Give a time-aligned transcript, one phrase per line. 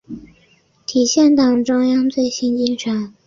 [0.87, 3.13] 体现党中央最新精神